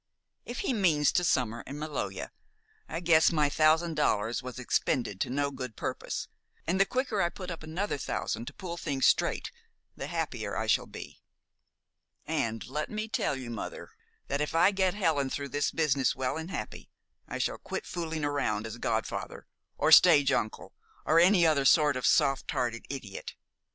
[0.45, 2.31] If he means to summer at Maloja,
[2.89, 6.27] I guess my thousand dollars was expended to no good purpose,
[6.65, 9.51] and the quicker I put up another thousand to pull things straight
[9.95, 11.21] the happier I shall be.
[12.25, 13.91] And let me tell you, mother,
[14.25, 16.89] that if I get Helen through this business well and happy,
[17.27, 19.45] I shall quit fooling round as godfather,
[19.77, 20.73] or stage uncle,
[21.05, 23.35] or any other sort of soft hearted idiot.